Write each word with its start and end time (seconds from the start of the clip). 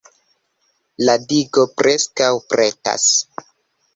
La 1.09 1.15
digo 1.33 1.67
preskaŭ 1.81 2.31
pretas. 2.53 3.07